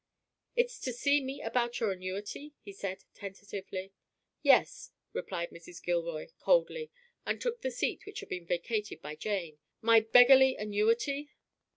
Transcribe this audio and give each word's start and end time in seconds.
"It's 0.55 0.79
to 0.79 0.93
see 0.93 1.21
me 1.23 1.43
about 1.43 1.79
your 1.79 1.91
annuity?" 1.91 2.55
he 2.63 2.73
said, 2.73 3.03
tentatively. 3.13 3.93
"Yes," 4.41 4.89
replied 5.13 5.51
Mrs. 5.51 5.79
Gilroy, 5.79 6.29
coldly, 6.39 6.89
and 7.23 7.39
took 7.39 7.61
the 7.61 7.69
seat 7.69 8.07
which 8.07 8.21
had 8.21 8.29
been 8.29 8.47
vacated 8.47 8.99
by 9.03 9.13
Jane. 9.15 9.59
"My 9.79 9.99
beggarly 9.99 10.55
annuity?" 10.55 11.29